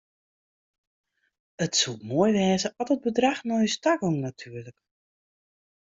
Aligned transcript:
It 1.63 1.73
soe 1.79 2.01
moai 2.07 2.31
wêze 2.37 2.67
at 2.81 2.91
it 2.93 3.03
bedrach 3.03 3.41
nei 3.47 3.63
ús 3.67 3.75
ta 3.83 3.91
gong 4.01 4.19
natuerlik. 4.25 4.79